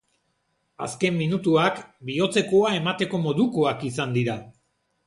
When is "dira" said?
4.19-4.43